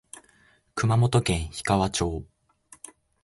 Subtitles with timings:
[0.73, 2.25] 熊本県氷川町